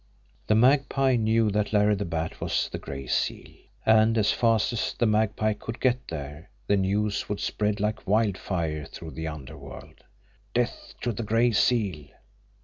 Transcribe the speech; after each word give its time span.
The 0.47 0.55
Magpie 0.55 1.15
knew 1.15 1.51
that 1.51 1.71
Larry 1.73 1.93
the 1.93 2.05
Bat 2.05 2.41
was 2.41 2.69
the 2.71 2.79
Gray 2.79 3.05
Seal 3.05 3.53
and 3.85 4.17
as 4.17 4.31
fast 4.31 4.73
as 4.73 4.95
the 4.97 5.05
Magpie 5.05 5.53
could 5.53 5.79
get 5.79 6.07
there, 6.07 6.49
the 6.65 6.75
news 6.75 7.29
would 7.29 7.39
spread 7.39 7.79
like 7.79 8.07
wildfire 8.07 8.85
through 8.85 9.11
the 9.11 9.27
underworld. 9.27 10.03
"Death 10.55 10.95
to 11.01 11.11
the 11.11 11.21
Gray 11.21 11.51
Seal! 11.51 12.07